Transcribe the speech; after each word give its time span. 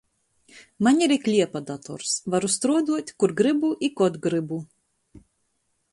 Maņ 0.87 1.01
ir 1.07 1.13
i 1.15 1.17
kliepa 1.25 1.61
dators— 1.67 2.15
varu 2.35 2.51
struoduot, 2.55 3.15
kur 3.25 3.37
grybu 3.43 3.73
i 3.89 3.93
kod 4.03 4.21
grybu. 4.25 4.63